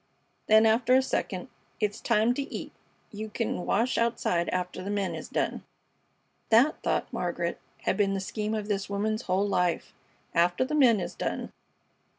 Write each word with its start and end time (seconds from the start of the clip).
Then, 0.47 0.65
after 0.65 0.95
a 0.95 1.01
second: 1.03 1.47
"It's 1.79 2.01
time 2.01 2.33
t' 2.33 2.47
eat. 2.49 2.71
You 3.11 3.29
c'n 3.29 3.67
wash 3.67 3.99
outside 3.99 4.49
after 4.49 4.81
the 4.81 4.89
men 4.89 5.13
is 5.13 5.29
done." 5.29 5.63
That, 6.49 6.81
thought 6.81 7.13
Margaret, 7.13 7.59
had 7.83 7.97
been 7.97 8.15
the 8.15 8.19
scheme 8.19 8.55
of 8.55 8.67
this 8.67 8.89
woman's 8.89 9.21
whole 9.21 9.47
life 9.47 9.93
"After 10.33 10.65
the 10.65 10.73
men 10.73 10.99
is 10.99 11.13
done!" 11.13 11.51